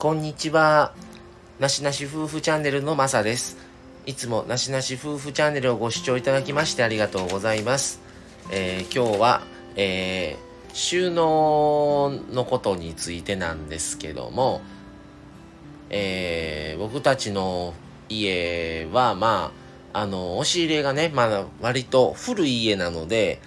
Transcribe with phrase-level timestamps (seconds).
[0.00, 0.94] こんにちは。
[1.58, 3.58] なしなし夫婦チャンネルのまさです。
[4.06, 8.00] いつもなしなし夫婦チャンネルをご視聴いただきましてありがとうございます。
[8.50, 9.42] えー、今日は、
[9.76, 14.62] えー、収納のことについてなんですけども、
[15.90, 17.74] えー、僕たちの
[18.08, 19.52] 家は、ま
[19.92, 23.38] あ、あの、押し入れがね、まだ割と古い家なので、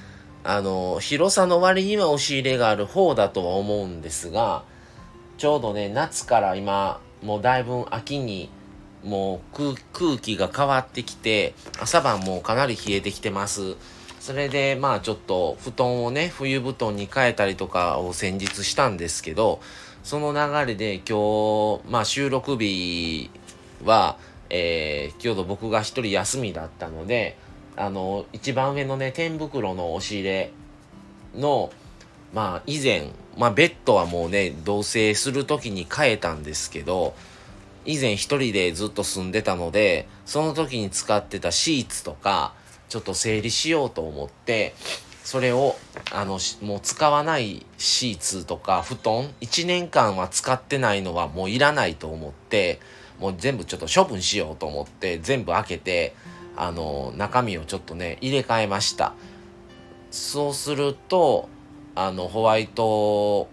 [0.43, 4.71] あの、広さの割には押し入れがある方だとは思うんですが、
[5.37, 8.49] ちょうどね、夏から今、もうだいぶ秋に、
[9.03, 13.75] もう空気が変わってきて、朝晩もかなり冷えてきてます。
[14.19, 19.59] それで、まあちょっと布団をね、冬布団に変えたりとかを先日したんですけど、
[20.03, 23.29] その流れで今日、まあ収録日
[23.83, 24.17] は、
[24.49, 27.37] えー、今日僕が一人休みだったので、
[27.75, 30.51] あの、一番上のね、天袋の押し入れ
[31.35, 31.71] の、
[32.33, 37.13] まあ以前、まあベッドはもうね、同棲する時に変えたんですけど、
[37.85, 42.53] 以前一人でずっと住んでたので、その時に使ってたシーツとか、
[42.89, 44.73] ちょっと整理しようと思って、
[45.23, 45.75] それを、
[46.11, 52.79] あの、もう使わないシーツとか布団、1年間は使ってないのはもういらないと思って、
[53.19, 56.15] もう全部ちょっと処分しようと思って、全部開けて、
[56.55, 59.13] あの、中身をちょっとね、入れ替えました。
[60.11, 61.49] そうすると、
[61.95, 63.47] あの、ホワイト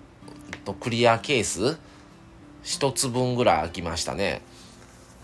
[0.64, 1.78] とクリアケース、
[2.62, 4.42] 一つ分ぐらい開きましたね。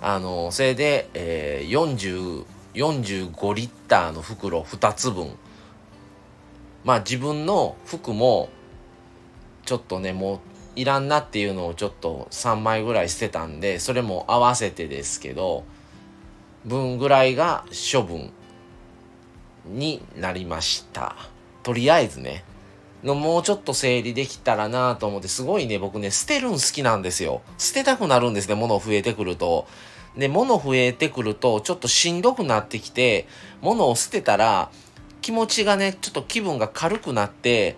[0.02, 5.30] あの、それで、えー、40、45リッターの袋2つ分。
[6.84, 8.50] まあ自分の服も、
[9.64, 10.40] ちょっとね、もう
[10.76, 15.64] いらんなっていうのをちょっと3枚ぐらい捨てたんで、それも合わせてですけど、
[16.66, 18.30] 分ぐらいが処分
[19.64, 21.16] になりました。
[21.62, 22.44] とりあえずね。
[23.04, 27.42] のもうちょっと整理できたらなと思って、すごいね、僕ね、捨てるん好きなんですよ。
[27.58, 29.66] 捨てたくなるんですね、物増えてくると。
[30.16, 33.26] で、物増えてくると、ちょっとしんどくなってきて、
[33.60, 34.70] 物を捨てたら、
[35.20, 37.76] 気持ちがね、ちょっと気分が軽くなって、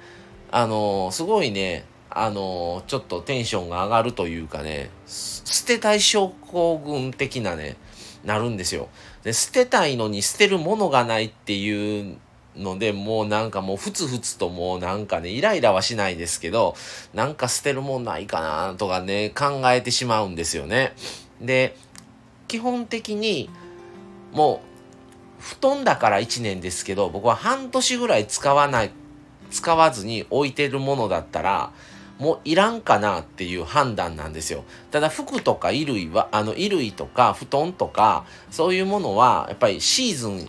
[0.51, 7.77] あのー、すごいね、あのー、ちょっとテンションが上がるというかね、捨てたい症候群的なね、
[8.25, 8.89] なるんですよ。
[9.25, 12.19] で、捨てたいのに捨てるものがないっていう
[12.59, 16.75] ので、もうなんかもうふつふつともうなんかね、イライラはしないですけど、
[17.15, 20.93] なんか捨てるもんないかなとかね、考えてしまうんですよね。
[21.41, 21.77] で、
[22.49, 23.49] 基本的に、
[24.33, 24.61] も
[25.41, 28.91] う、布団だから1年ですけど、僕は半年ぐらい使わない、
[29.51, 31.73] 使わずに置いてるものだったら、
[32.19, 34.65] もういらんかなっていう判断なんですよ。
[34.91, 40.49] ただ服とか衣類は、あの衣類とか布団とか、そういうものはやっぱりシーズン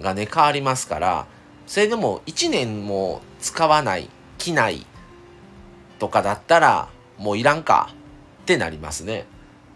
[0.00, 1.26] がね、変わりますから、
[1.66, 4.86] それでも1年も使わない、着ない
[5.98, 6.88] とかだったら、
[7.18, 7.90] もういらんか
[8.42, 9.26] ってなりますね。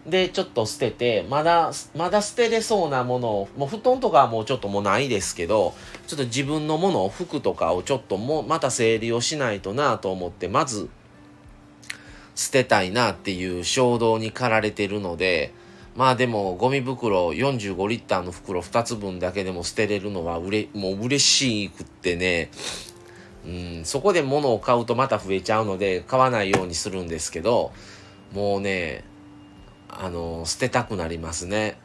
[0.07, 5.75] で、ちょっと捨てて、まだ、まだ捨てれそうなものを、もう布団とかはもうちょっともうないですけど、
[6.07, 10.89] ちょっと自分のものを、服とかをちょっともうまた整理をしないとなと思って、まず
[12.35, 15.53] 捨てたいなっていう衝動に駆られてるので、
[16.01, 22.49] まあでもゴミ袋45リッターの袋2つ分だけでも捨てれるのはうれもう嬉しくってね、
[23.45, 27.71] うん、そこで物を買うとまた増えちゃうので買わないようにするんですけど、
[28.33, 29.03] もうね、
[29.89, 31.77] あの、捨てたくなりますね。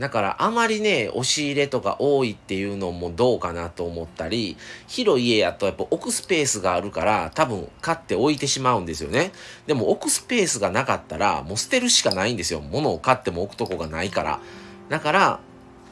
[0.00, 4.56] だからあまりね、押し入れとか多いっていうのもどうかなと思ったり、
[4.88, 9.30] 広い家やとやっぱ置くスペースがあるから多分買って置いてしまうんですよね。
[9.66, 12.62] でも置くスペースがなかったらもう捨てるしかないんですよ。
[12.62, 14.40] 物を買っても置くとこがないから。
[14.88, 15.40] だから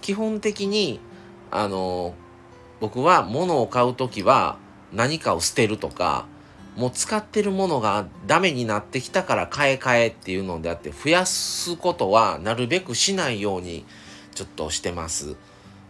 [0.01, 1.01] 基本的に、
[1.51, 2.15] あの、
[2.81, 4.57] 僕は物を買うときは
[4.91, 6.25] 何かを捨てるとか、
[6.79, 13.85] もう使ってるものがダメになってきたから買い替えっていうのであって増やすことはなるべくしないように
[14.33, 15.35] ちょっとしてます。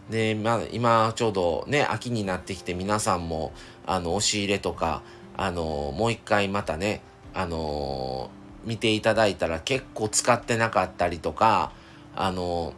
[0.09, 3.53] で、まあ、今ちょうどね秋になってきて皆さんも
[3.85, 5.03] あの押し入れとか
[5.37, 7.03] あのもう一回またね
[7.35, 8.31] あの
[8.65, 11.71] 見ていただいたら結構使ってなかったりとか
[12.15, 12.73] あの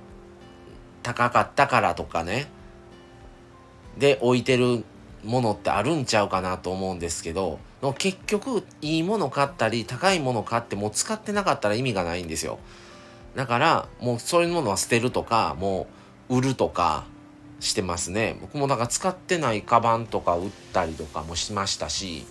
[1.02, 2.48] 高かったからとかね
[3.98, 4.84] で置いてる
[5.24, 7.60] ものってあるんちゃうかなと思うんですけど
[7.98, 12.60] 結局いいもの買ったり高いもの買ってもう使ってなかったら意味がないんですよ。
[13.36, 15.88] だからもうそういうものは捨てるとかも
[16.30, 17.06] う売るとか
[17.60, 18.38] してますね。
[18.42, 22.26] 僕もなんか使ってないカバンとか売ったりとかもしましたし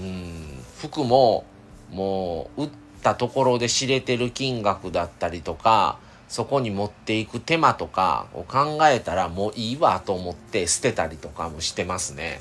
[0.00, 1.44] うん服も
[1.90, 2.70] もう売っ
[3.02, 5.98] たところで知れてる金額だったりとか
[6.32, 12.40] そこに持っていく手間とかを考えたらもういいわと思って捨てたりとかもしてますね。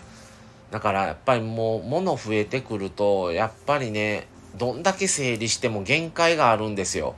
[0.72, 4.28] だからやっぱりもう物増えてくるとやっぱりね
[4.58, 7.16] どんだけ整理しても限界があるんですよ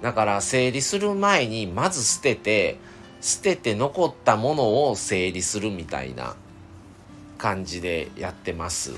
[0.00, 2.76] だから整理する前にまず捨てて
[3.20, 6.36] 捨てて残ったものを整理するみたいな
[7.38, 8.92] 感じでやってます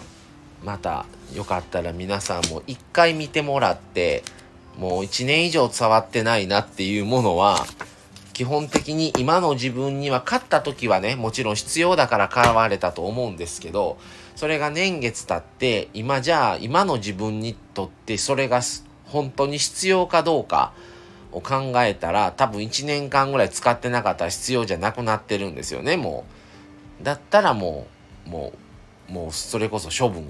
[0.63, 4.23] またよかったら皆さんも一回見てもらって
[4.79, 7.67] もう1年以上触ってないなっていうものは
[8.33, 13.99] 基本的に今の自分には勝った時はねもちろん必要だから買われたと思うんですけど
[14.37, 18.61] それが年月経って今じゃあ今の自分にとってそれが
[19.07, 20.73] 本当に必要かどうか
[21.33, 26.25] を考えたら多分1年間ぐらい使ってなかったら必要じゃなくなってるんですよねも
[27.01, 27.05] う。
[27.05, 27.89] だったらも
[28.27, 28.53] うも
[29.09, 30.27] うもうそれこそ処分っ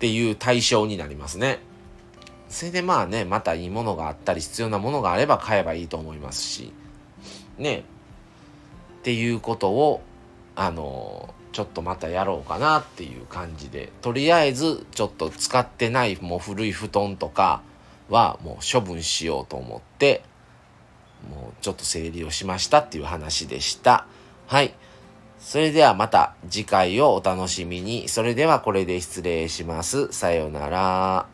[0.00, 1.60] ていう対象になりますね。
[2.50, 6.72] それでまあねまたいいものがあったり必要なものがあれば買えばいいと思いますし。
[7.56, 7.84] ね。
[9.00, 10.02] っていうことを
[10.56, 13.92] あのちょっとまたやろうかなっていう感じで。
[14.02, 17.62] とりあえずちょっと使ってないもう古い布団とか
[18.08, 20.22] はもう処分しようと思って
[21.30, 24.06] もうちょっと整理をしましたっていう話でした。
[24.48, 24.74] はい。
[25.38, 28.08] それではまた次回をお楽しみに。
[28.08, 30.12] それではこれで失礼します。
[30.12, 31.29] さようなら。